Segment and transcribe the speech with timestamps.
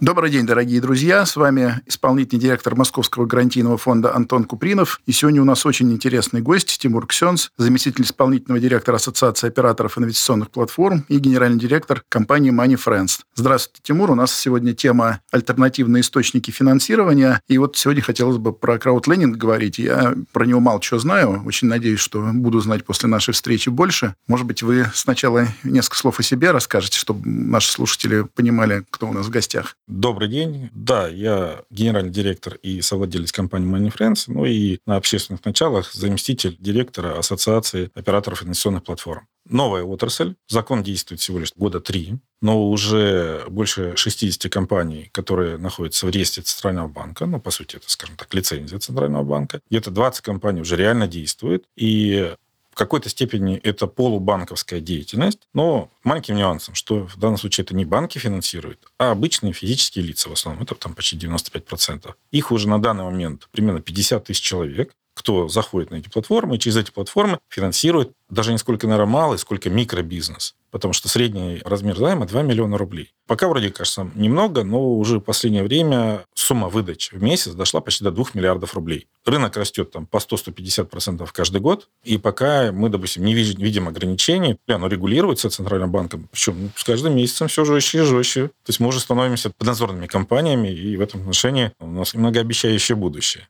[0.00, 1.26] Добрый день, дорогие друзья.
[1.26, 5.00] С вами исполнительный директор Московского гарантийного фонда Антон Купринов.
[5.06, 10.50] И сегодня у нас очень интересный гость Тимур Ксенс, заместитель исполнительного директора Ассоциации операторов инвестиционных
[10.50, 13.22] платформ и генеральный директор компании Money Friends.
[13.34, 14.12] Здравствуйте, Тимур.
[14.12, 17.42] У нас сегодня тема альтернативные источники финансирования.
[17.48, 19.80] И вот сегодня хотелось бы про краудлендинг говорить.
[19.80, 21.42] Я про него мало чего знаю.
[21.44, 24.14] Очень надеюсь, что буду знать после нашей встречи больше.
[24.28, 29.12] Может быть, вы сначала несколько слов о себе расскажете, чтобы наши слушатели понимали, кто у
[29.12, 29.74] нас в гостях.
[29.88, 30.68] Добрый день.
[30.74, 36.56] Да, я генеральный директор и совладелец компании Money Friends, ну и на общественных началах заместитель
[36.58, 39.26] директора Ассоциации операторов инвестиционных платформ.
[39.48, 40.34] Новая отрасль.
[40.46, 46.42] Закон действует всего лишь года три, но уже больше 60 компаний, которые находятся в реестре
[46.42, 50.76] Центрального банка, ну, по сути, это, скажем так, лицензия Центрального банка, где-то 20 компаний уже
[50.76, 52.34] реально действует, и
[52.78, 58.18] какой-то степени это полубанковская деятельность, но маленьким нюансом, что в данном случае это не банки
[58.18, 60.62] финансируют, а обычные физические лица в основном.
[60.62, 62.14] Это там почти 95%.
[62.30, 66.58] Их уже на данный момент примерно 50 тысяч человек, кто заходит на эти платформы, и
[66.60, 70.54] через эти платформы финансирует даже не сколько, наверное, малый, сколько микробизнес.
[70.70, 73.14] Потому что средний размер займа 2 миллиона рублей.
[73.26, 78.04] Пока вроде кажется немного, но уже в последнее время сумма выдач в месяц дошла почти
[78.04, 79.08] до 2 миллиардов рублей.
[79.24, 81.88] Рынок растет там по 100-150% каждый год.
[82.04, 86.28] И пока мы, допустим, не видим, видим ограничений, оно регулируется Центральным банком.
[86.30, 88.48] Причем с каждым месяцем все жестче и жестче.
[88.48, 93.48] То есть мы уже становимся поднадзорными компаниями, и в этом отношении у нас многообещающее будущее.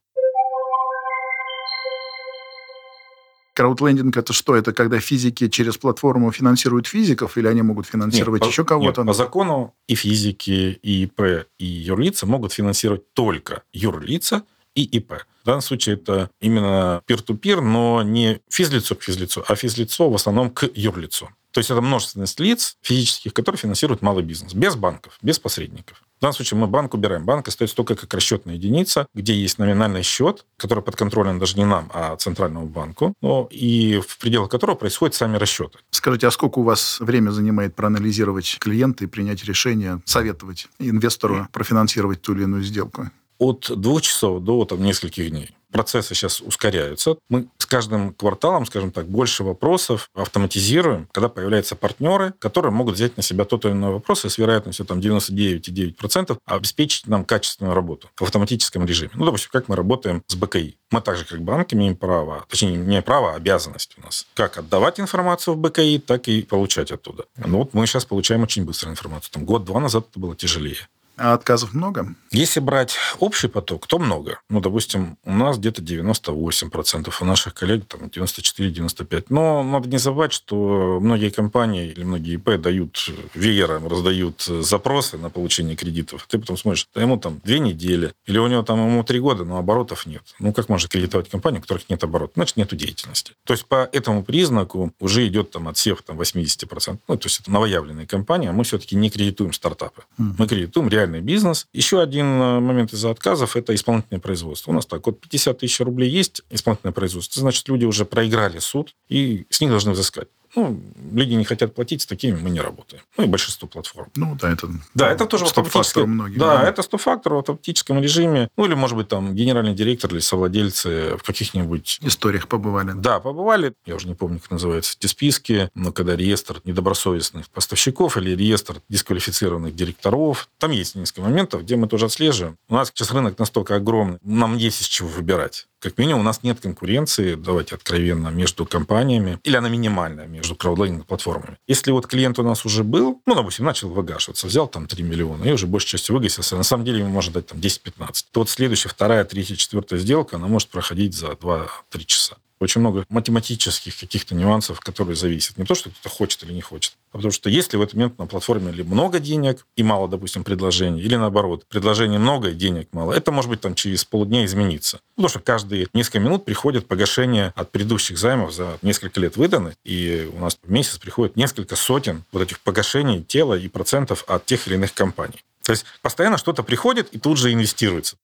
[3.59, 4.55] Краудлендинг– это что?
[4.55, 9.01] Это когда физики через платформу финансируют физиков, или они могут финансировать нет, еще кого-то?
[9.01, 14.45] Нет, по закону и физики, и ИП, и юрлица могут финансировать только юрлица
[14.77, 15.15] и ИП.
[15.43, 20.51] В данном случае это именно пир-ту-пир, но не физлицо к физлицу, а физлицо в основном
[20.51, 21.29] к юрлицу.
[21.53, 24.55] То есть это множественность лиц физических, которые финансируют малый бизнес.
[24.55, 26.03] Без банков, без посредников.
[26.19, 27.25] В данном случае мы банк убираем.
[27.25, 31.91] Банк остается только как расчетная единица, где есть номинальный счет, который подконтролен даже не нам,
[31.95, 35.79] а центральному банку, но и в пределах которого происходят сами расчеты.
[35.91, 42.21] Скажите, а сколько у вас время занимает проанализировать клиента и принять решение, советовать инвестору профинансировать
[42.21, 43.11] ту или иную сделку?
[43.39, 47.17] От двух часов до там, нескольких дней процессы сейчас ускоряются.
[47.29, 53.17] Мы с каждым кварталом, скажем так, больше вопросов автоматизируем, когда появляются партнеры, которые могут взять
[53.17, 58.09] на себя тот или иной вопрос и с вероятностью там 99,9% обеспечить нам качественную работу
[58.17, 59.11] в автоматическом режиме.
[59.15, 60.79] Ну, допустим, как мы работаем с БКИ.
[60.91, 65.01] Мы также, как банк, имеем право, точнее, не право, а обязанность у нас, как отдавать
[65.01, 67.25] информацию в БКИ, так и получать оттуда.
[67.37, 69.31] Ну, вот мы сейчас получаем очень быстро информацию.
[69.33, 70.89] Там год-два назад это было тяжелее.
[71.19, 72.15] А отказов много?
[72.31, 74.41] Если брать общий поток, то много.
[74.49, 79.27] Ну, допустим, у нас где-то 98%, у наших коллег там 94-95%.
[79.31, 85.31] Но надо не забывать, что многие компании или многие ИП дают веером, раздают запросы на
[85.31, 86.27] получение кредитов.
[86.29, 89.45] Ты потом смотришь, да ему там две недели, или у него там ему три года,
[89.45, 90.23] но оборотов нет.
[90.39, 92.35] Ну, как можно кредитовать компанию, у которых нет оборотов?
[92.35, 93.33] Значит, нету деятельности.
[93.45, 96.99] То есть по этому признаку уже идет там отсев там, 80%.
[97.09, 100.03] Ну, то есть это новоявленные компании, а мы все-таки не кредитуем стартапы.
[100.19, 100.35] Mm.
[100.39, 101.67] Мы кредитуем реально реальный бизнес.
[101.73, 104.71] Еще один э, момент из-за отказов– это исполнительное производство.
[104.71, 108.95] У нас так, вот 50 тысяч рублей есть исполнительное производство, значит, люди уже проиграли суд,
[109.09, 110.29] и с них должны взыскать.
[110.55, 110.81] Ну,
[111.13, 113.03] люди не хотят платить, с такими мы не работаем.
[113.17, 114.11] Ну, и большинство платформ.
[114.17, 114.69] Ну, да, это...
[114.95, 116.11] Да, это тоже автоматическом...
[116.11, 116.39] многие.
[116.39, 118.49] Да, да, это 100 факторов в автоматическом режиме.
[118.57, 121.99] Ну, или, может быть, там, генеральный директор или совладельцы в каких-нибудь...
[122.03, 122.93] Историях побывали.
[122.95, 123.75] Да, побывали.
[123.87, 128.81] Я уже не помню, как называются эти списки, но когда реестр недобросовестных поставщиков или реестр
[128.89, 130.49] дисквалифицированных директоров.
[130.59, 132.57] Там есть несколько моментов, где мы тоже отслеживаем.
[132.69, 135.68] У нас сейчас рынок настолько огромный, нам есть из чего выбирать.
[135.81, 141.59] Как минимум, у нас нет конкуренции, давайте откровенно, между компаниями, или она минимальная между краудлендинг-платформами.
[141.69, 145.45] Если вот клиент у нас уже был, ну, допустим, начал выгашиваться, взял там 3 миллиона
[145.45, 148.51] и уже большей частью выгасился, на самом деле ему можно дать там 10-15, то вот
[148.51, 151.69] следующая, вторая, третья, четвертая сделка, она может проходить за 2-3
[152.07, 155.59] часа очень много математических каких-то нюансов, которые зависят.
[155.59, 158.19] Не то, что кто-то хочет или не хочет, а потому что если в этот момент
[158.19, 162.89] на платформе либо много денег и мало, допустим, предложений, или наоборот, предложений много и денег
[162.93, 165.01] мало, это может быть там через полдня измениться.
[165.17, 170.31] Потому что каждые несколько минут приходит погашение от предыдущих займов за несколько лет выданы, и
[170.35, 174.67] у нас в месяц приходит несколько сотен вот этих погашений тела и процентов от тех
[174.67, 175.45] или иных компаний.
[175.63, 178.17] То есть постоянно что-то приходит и тут же инвестируется.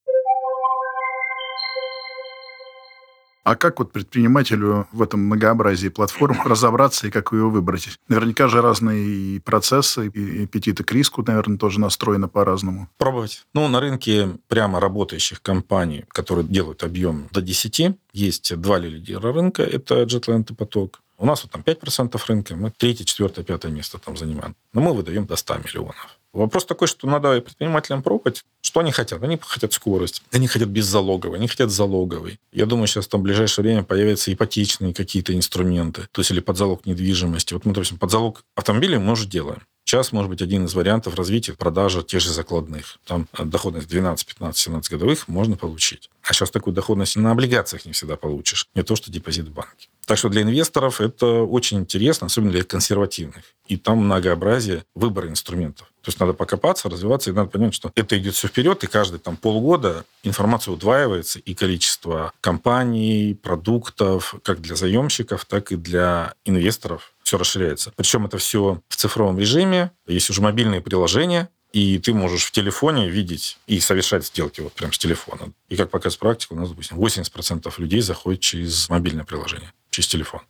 [3.44, 7.90] А как вот предпринимателю в этом многообразии платформ разобраться и как его выбрать?
[8.08, 12.88] Наверняка же разные процессы, и аппетиты к риску, наверное, тоже настроены по-разному.
[12.96, 13.44] Пробовать.
[13.52, 19.62] Ну, на рынке прямо работающих компаний, которые делают объем до 10, есть два лидера рынка,
[19.62, 21.00] это Jetland и Поток.
[21.18, 24.56] У нас вот там 5% рынка, мы третье, четвертое, пятое место там занимаем.
[24.72, 26.18] Но мы выдаем до 100 миллионов.
[26.34, 29.22] Вопрос такой, что надо предпринимателям пробовать, что они хотят.
[29.22, 32.40] Они хотят скорость, они хотят беззалоговый, они хотят залоговый.
[32.52, 36.58] Я думаю, сейчас там в ближайшее время появятся ипотечные какие-то инструменты, то есть или под
[36.58, 37.54] залог недвижимости.
[37.54, 39.62] Вот мы, допустим, под залог автомобиля мы уже делаем.
[39.84, 42.98] Сейчас, может быть, один из вариантов развития продажа тех же закладных.
[43.06, 46.10] Там доходность 12, 15, 17 годовых можно получить.
[46.22, 48.66] А сейчас такую доходность на облигациях не всегда получишь.
[48.74, 49.88] Не то, что депозит в банке.
[50.06, 53.44] Так что для инвесторов это очень интересно, особенно для консервативных.
[53.66, 55.86] И там многообразие выбора инструментов.
[56.02, 59.20] То есть надо покопаться, развиваться, и надо понять, что это идет все вперед, и каждые
[59.20, 67.13] там полгода информация удваивается, и количество компаний, продуктов, как для заемщиков, так и для инвесторов
[67.24, 67.92] все расширяется.
[67.96, 73.08] Причем это все в цифровом режиме, есть уже мобильные приложения, и ты можешь в телефоне
[73.10, 75.52] видеть и совершать сделки вот прям с телефона.
[75.68, 80.42] И как показывает практика, у нас, допустим, 80% людей заходит через мобильное приложение, через телефон.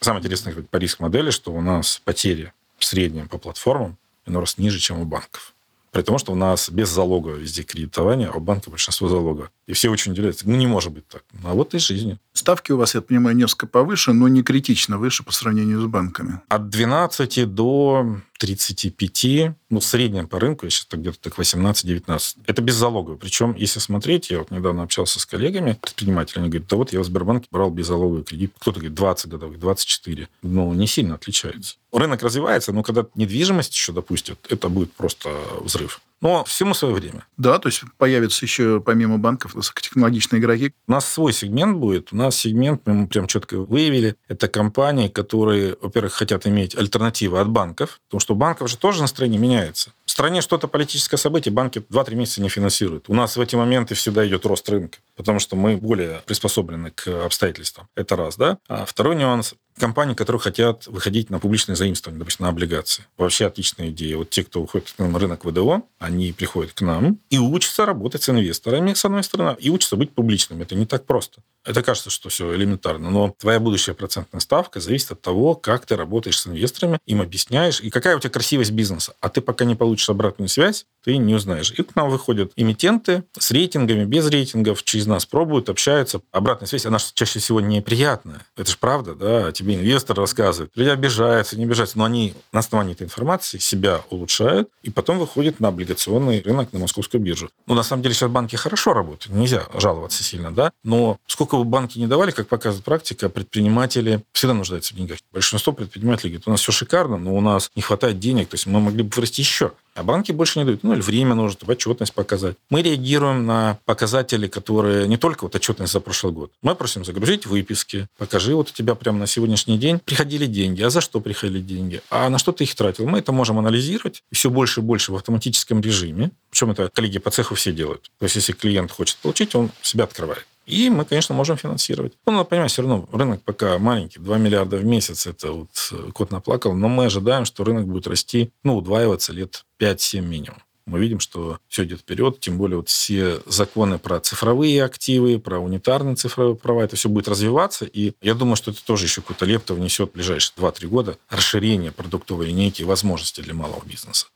[0.00, 4.78] Самое интересное по риск-модели, что у нас потери в среднем по платформам иной раз ниже,
[4.78, 5.54] чем у банков.
[5.90, 9.50] При том, что у нас без залога везде кредитование, а у банка большинство залога.
[9.66, 10.48] И все очень удивляются.
[10.48, 11.24] Ну, не может быть так.
[11.44, 12.18] А вот и жизнь.
[12.32, 16.40] Ставки у вас, я понимаю, несколько повыше, но не критично выше по сравнению с банками.
[16.48, 22.36] От 12 до 35, ну, в среднем по рынку, я сейчас где-то так 18-19.
[22.46, 23.16] Это без залога.
[23.16, 27.00] Причем, если смотреть, я вот недавно общался с коллегами, предпринимателями, они говорят, да вот я
[27.00, 28.52] в Сбербанке брал беззалоговый кредит.
[28.58, 30.28] Кто-то говорит, 20 годовых, 24.
[30.42, 31.76] Ну, не сильно отличается.
[31.92, 36.00] Рынок развивается, но когда недвижимость еще допустят, это будет просто взрыв.
[36.20, 37.26] Но всему свое время.
[37.36, 40.74] Да, то есть появятся еще, помимо банков, высокотехнологичные игроки.
[40.86, 42.12] У нас свой сегмент будет.
[42.12, 47.48] У нас сегмент, мы прям четко выявили, это компании, которые, во-первых, хотят иметь альтернативы от
[47.48, 49.92] банков, потому что у банков же тоже настроение меняется.
[50.04, 53.08] В стране что-то политическое событие, банки 2-3 месяца не финансируют.
[53.08, 57.06] У нас в эти моменты всегда идет рост рынка, потому что мы более приспособлены к
[57.24, 57.88] обстоятельствам.
[57.94, 58.58] Это раз, да?
[58.68, 63.04] А второй нюанс компании, которые хотят выходить на публичное заимствование, допустим, на облигации.
[63.16, 64.16] Вообще отличная идея.
[64.16, 68.28] Вот те, кто уходит на рынок ВДО, они приходят к нам и учатся работать с
[68.28, 70.62] инвесторами, с одной стороны, и учатся быть публичными.
[70.62, 71.42] Это не так просто.
[71.64, 75.96] Это кажется, что все элементарно, но твоя будущая процентная ставка зависит от того, как ты
[75.96, 79.14] работаешь с инвесторами, им объясняешь, и какая у тебя красивость бизнеса.
[79.20, 81.72] А ты пока не получишь обратную связь, ты не узнаешь.
[81.76, 86.20] И к нам выходят эмитенты с рейтингами, без рейтингов, через нас пробуют, общаются.
[86.30, 88.46] Обратная связь, она чаще всего неприятная.
[88.56, 89.52] Это же правда, да?
[89.52, 90.72] Тебе инвестор рассказывает.
[90.74, 95.60] Люди обижаются, не обижаются, но они на основании этой информации себя улучшают и потом выходят
[95.60, 97.50] на облигационный рынок, на московскую биржу.
[97.66, 100.72] Ну, на самом деле, сейчас банки хорошо работают, нельзя жаловаться сильно, да?
[100.84, 105.18] Но сколько бы банки не давали, как показывает практика, предприниматели всегда нуждаются в деньгах.
[105.32, 108.66] Большинство предпринимателей говорит, у нас все шикарно, но у нас не хватает денег, то есть
[108.66, 109.72] мы могли бы вырасти еще.
[109.94, 110.82] А банки больше не дают.
[110.82, 112.56] Ну, или время нужно, чтобы отчетность показать.
[112.70, 116.52] Мы реагируем на показатели, которые не только вот отчетность за прошлый год.
[116.62, 118.06] Мы просим загрузить выписки.
[118.16, 120.82] Покажи, вот у тебя прямо на сегодняшний день приходили деньги.
[120.82, 122.02] А за что приходили деньги?
[122.08, 123.06] А на что ты их тратил?
[123.06, 126.30] Мы это можем анализировать все больше и больше в автоматическом режиме.
[126.50, 128.10] Причем это коллеги по цеху все делают.
[128.18, 130.46] То есть, если клиент хочет получить, он себя открывает.
[130.70, 132.14] И мы, конечно, можем финансировать.
[132.26, 136.10] Ну, надо понимать, все равно рынок пока маленький, 2 миллиарда в месяц, это вот э,
[136.12, 140.58] кот наплакал, но мы ожидаем, что рынок будет расти, ну, удваиваться лет 5-7 минимум
[140.90, 145.58] мы видим, что все идет вперед, тем более вот все законы про цифровые активы, про
[145.58, 149.44] унитарные цифровые права, это все будет развиваться, и я думаю, что это тоже еще какую-то
[149.44, 154.26] лепту внесет в ближайшие 2-3 года расширение продуктовой линейки и возможностей для малого бизнеса.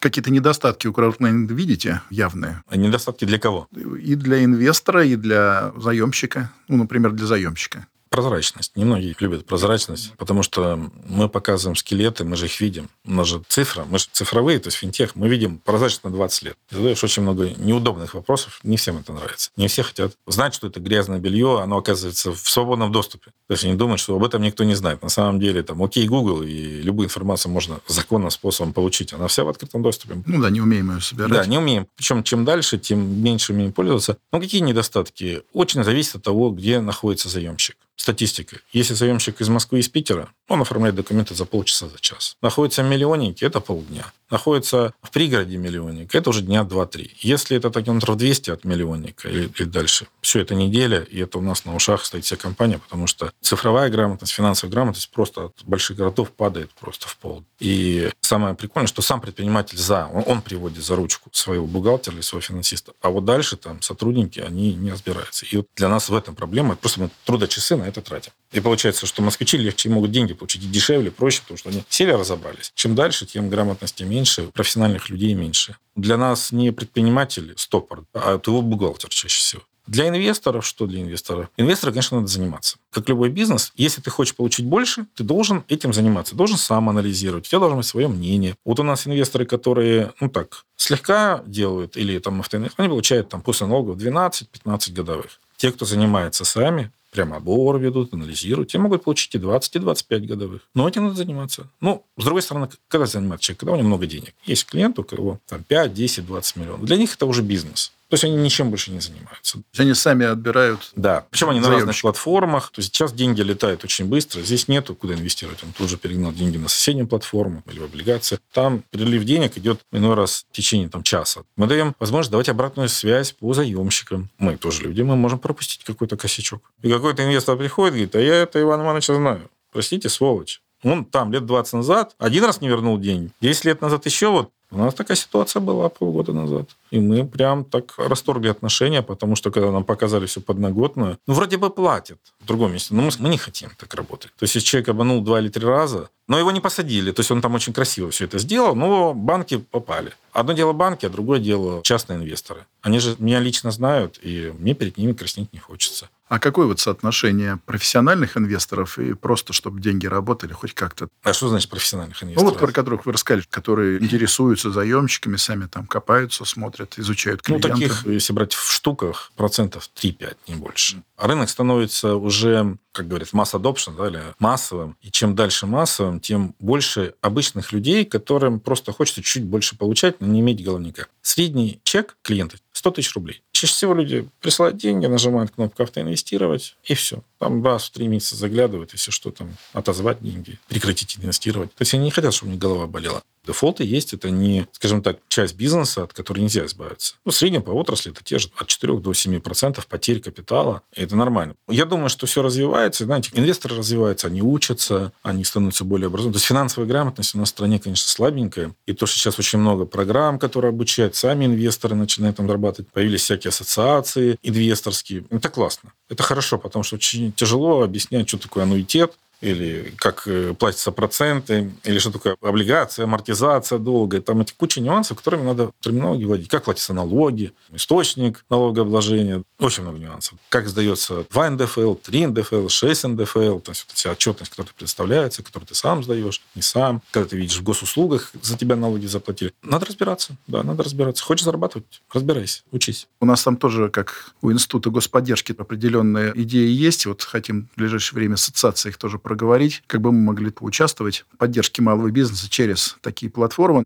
[0.00, 2.62] Какие-то недостатки у краудфандинга видите явные?
[2.66, 3.68] А недостатки для кого?
[4.02, 6.50] И для инвестора, и для заемщика.
[6.66, 8.76] Ну, например, для заемщика прозрачность.
[8.76, 12.90] Немногие любят прозрачность, потому что мы показываем скелеты, мы же их видим.
[13.06, 16.42] У нас же цифра, мы же цифровые, то есть финтех, мы видим прозрачность на 20
[16.42, 16.56] лет.
[16.68, 19.50] Ты задаешь очень много неудобных вопросов, не всем это нравится.
[19.56, 23.30] Не все хотят знать, что это грязное белье, оно оказывается в свободном доступе.
[23.46, 25.02] То есть они думают, что об этом никто не знает.
[25.02, 29.12] На самом деле, там, окей, Google, и любую информацию можно законным способом получить.
[29.12, 30.22] Она вся в открытом доступе.
[30.26, 31.30] Ну да, не умеем ее собирать.
[31.30, 31.86] Да, не умеем.
[31.96, 34.18] Причем чем дальше, тем меньше умеем пользоваться.
[34.32, 35.42] Но какие недостатки?
[35.52, 37.76] Очень зависит от того, где находится заемщик.
[38.00, 38.60] Статистика.
[38.72, 42.36] Если заемщик из Москвы, из Питера, он оформляет документы за полчаса, за час.
[42.40, 44.06] Находится в это полдня.
[44.30, 47.10] Находится в пригороде миллионник, это уже дня 2-3.
[47.18, 51.38] Если это так километров 200 от миллионника или, или дальше, все, это неделя, и это
[51.38, 55.64] у нас на ушах стоит вся компания, потому что цифровая грамотность, финансовая грамотность просто от
[55.64, 57.44] больших городов падает просто в пол.
[57.58, 62.22] И самое прикольное, что сам предприниматель за, он, он приводит за ручку своего бухгалтера или
[62.22, 65.44] своего финансиста, а вот дальше там сотрудники, они не разбираются.
[65.46, 68.32] И вот для нас в этом проблема, просто мы трудочасы на это тратим.
[68.52, 72.12] И получается, что москвичи легче могут деньги получить и дешевле, проще, потому что они сели,
[72.12, 72.72] разобрались.
[72.74, 75.76] Чем дальше, тем грамотности меньше, профессиональных людей меньше.
[75.94, 79.62] Для нас не предприниматель стопор, а твой бухгалтер чаще всего.
[79.90, 81.48] Для инвесторов, что для инвесторов?
[81.56, 82.76] Инвестора, конечно, надо заниматься.
[82.92, 87.46] Как любой бизнес, если ты хочешь получить больше, ты должен этим заниматься, должен сам анализировать,
[87.46, 88.54] у тебя должно быть свое мнение.
[88.64, 93.42] Вот у нас инвесторы, которые, ну так, слегка делают, или там автоинвесторы, они получают там
[93.42, 95.40] после налогов 12-15 годовых.
[95.56, 100.26] Те, кто занимается сами, прямо обор ведут, анализируют, те могут получить и 20, и 25
[100.26, 100.62] годовых.
[100.74, 101.68] Но этим надо заниматься.
[101.80, 104.34] Ну, с другой стороны, когда занимается человек, когда у него много денег.
[104.44, 106.86] Есть клиент, у кого там 5, 10, 20 миллионов.
[106.86, 107.92] Для них это уже бизнес.
[108.10, 109.62] То есть они ничем больше не занимаются.
[109.78, 110.90] Они сами отбирают.
[110.96, 111.26] Да.
[111.30, 112.70] Причем они на разных платформах.
[112.70, 114.40] То есть сейчас деньги летают очень быстро.
[114.40, 115.62] Здесь нету куда инвестировать.
[115.62, 118.40] Он тут же перегнал деньги на соседнюю платформу или в облигации.
[118.52, 121.42] Там перелив денег идет иной раз в течение там, часа.
[121.54, 124.28] Мы даем возможность давать обратную связь по заемщикам.
[124.38, 126.72] Мы тоже люди, мы можем пропустить какой-то косячок.
[126.82, 129.48] И какой-то инвестор приходит и говорит, а я это Иван Ивановича знаю.
[129.72, 130.60] Простите, сволочь.
[130.82, 133.30] Он там лет 20 назад один раз не вернул деньги.
[133.40, 136.70] 10 лет назад еще вот у нас такая ситуация была полгода назад.
[136.90, 141.56] И мы прям так расторгли отношения, потому что когда нам показали все подноготную, ну, вроде
[141.56, 144.32] бы платят в другом месте, но мы, мы не хотим так работать.
[144.38, 147.30] То есть, если человек обманул два или три раза, но его не посадили, то есть
[147.32, 150.12] он там очень красиво все это сделал, но банки попали.
[150.32, 152.64] Одно дело банки, а другое дело частные инвесторы.
[152.82, 156.08] Они же меня лично знают, и мне перед ними краснеть не хочется.
[156.30, 161.08] А какое вот соотношение профессиональных инвесторов и просто, чтобы деньги работали хоть как-то?
[161.24, 162.44] А что значит профессиональных инвесторов?
[162.44, 167.58] Ну, вот про которых вы рассказали, которые интересуются заемщиками, сами там копаются, смотрят, изучают ну,
[167.58, 167.70] клиентов.
[167.70, 171.02] Ну, таких, если брать в штуках, процентов 3-5, не больше.
[171.20, 174.96] Рынок становится уже, как говорят, масс adoption, да, или массовым.
[175.02, 180.26] И чем дальше массовым, тем больше обычных людей, которым просто хочется чуть больше получать, но
[180.26, 181.06] не иметь головника.
[181.20, 183.42] Средний чек клиента 100 тысяч рублей.
[183.52, 187.22] Чаще всего люди присылают деньги, нажимают кнопку «Автоинвестировать», и все.
[187.38, 191.74] Там раз в три месяца заглядывают, если что, там, отозвать деньги, прекратить инвестировать.
[191.74, 193.22] То есть они не хотят, чтобы у них голова болела.
[193.50, 197.16] Дефолты есть, это не, скажем так, часть бизнеса, от которой нельзя избавиться.
[197.24, 200.82] Ну, в среднем по отрасли это те же от 4 до 7 процентов потерь капитала,
[200.94, 201.56] и это нормально.
[201.68, 206.34] Я думаю, что все развивается, знаете, инвесторы развиваются, они учатся, они становятся более образованными.
[206.34, 209.58] То есть финансовая грамотность у нас в стране, конечно, слабенькая, и то, что сейчас очень
[209.58, 215.24] много программ, которые обучают, сами инвесторы начинают там зарабатывать, появились всякие ассоциации инвесторские.
[215.30, 215.92] Это классно.
[216.08, 221.72] Это хорошо, потому что очень тяжело объяснять, что такое аннуитет, или как э, платятся проценты,
[221.84, 224.20] или что такое облигация, амортизация долга.
[224.20, 226.48] Там эти куча нюансов, которыми надо терминологии владеть.
[226.48, 229.42] Как платятся налоги, источник налогообложения.
[229.58, 230.38] Очень много нюансов.
[230.48, 233.58] Как сдается 2 НДФЛ, 3 НДФЛ, 6 НДФЛ.
[233.60, 237.02] То есть вот вся отчетность, которая предоставляется, которую ты сам сдаешь, не сам.
[237.10, 239.52] Когда ты видишь в госуслугах, за тебя налоги заплатили.
[239.62, 240.36] Надо разбираться.
[240.46, 241.24] Да, надо разбираться.
[241.24, 242.02] Хочешь зарабатывать?
[242.12, 243.08] Разбирайся, учись.
[243.20, 247.06] У нас там тоже, как у Института господдержки, определенные идеи есть.
[247.06, 251.36] Вот хотим в ближайшее время ассоциации их тоже проговорить, как бы мы могли поучаствовать в
[251.36, 253.84] поддержке малого бизнеса через такие платформы.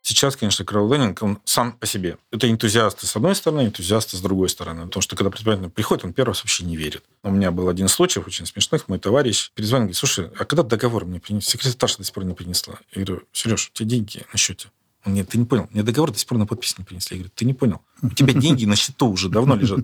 [0.00, 2.16] Сейчас, конечно, краудвендинг, он сам по себе.
[2.30, 4.86] Это энтузиасты с одной стороны, энтузиасты с другой стороны.
[4.86, 7.02] Потому что когда предприниматель приходит, он первый раз вообще не верит.
[7.22, 8.88] У меня был один случай, очень смешных.
[8.88, 11.44] Мой товарищ перезвонил, говорит, слушай, а когда договор мне принес?
[11.44, 12.78] Секретарша до сих пор не принесла.
[12.94, 14.68] Я говорю, Сереж, у тебя деньги на счете.
[15.04, 17.18] Он говорит, ты не понял, мне договор до сих пор на подпись не принесли.
[17.18, 17.82] Я говорю, ты не понял.
[18.02, 19.80] У тебя деньги на счету уже давно лежат.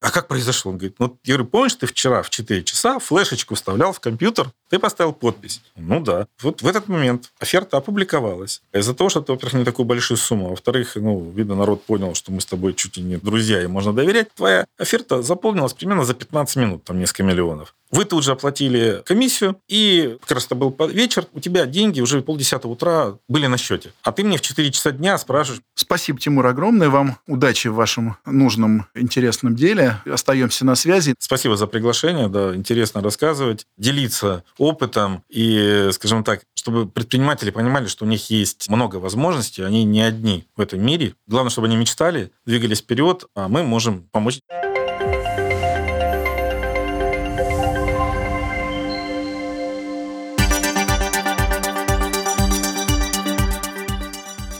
[0.00, 0.72] А как произошло?
[0.72, 4.50] Он говорит, ну, я говорю, помнишь, ты вчера в 4 часа флешечку вставлял в компьютер,
[4.70, 5.60] ты поставил подпись.
[5.76, 6.26] Ну да.
[6.40, 8.62] Вот в этот момент оферта опубликовалась.
[8.72, 12.14] Из-за того, что ты, во-первых, не такую большую сумму, а во-вторых, ну, видно, народ понял,
[12.14, 16.04] что мы с тобой чуть ли не друзья, и можно доверять, твоя оферта заполнилась примерно
[16.04, 17.74] за 15 минут, там несколько миллионов.
[17.90, 22.22] Вы тут же оплатили комиссию, и как раз это был вечер, у тебя деньги уже
[22.22, 23.92] полдесятого утра были на счете.
[24.02, 25.60] А ты мне в 4 часа дня спрашиваешь...
[25.74, 27.18] Спасибо, Тимур, огромное вам.
[27.50, 29.96] Удачи в вашем нужном, интересном деле.
[30.06, 31.16] Остаемся на связи.
[31.18, 32.28] Спасибо за приглашение.
[32.28, 38.68] Да, интересно рассказывать, делиться опытом и, скажем так, чтобы предприниматели понимали, что у них есть
[38.68, 41.16] много возможностей, они не одни в этом мире.
[41.26, 44.38] Главное, чтобы они мечтали, двигались вперед, а мы можем помочь.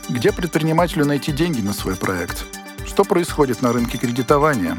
[0.08, 2.44] Где предпринимателю найти деньги на свой проект?
[2.90, 4.76] Что происходит на рынке кредитования?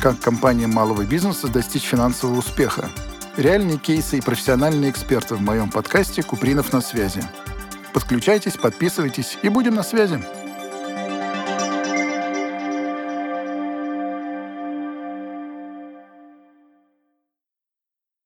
[0.00, 2.88] как компаниям малого бизнеса достичь финансового успеха.
[3.36, 7.20] Реальные кейсы и профессиональные эксперты в моем подкасте «Купринов на связи».
[7.92, 10.22] Подключайтесь, подписывайтесь и будем на связи.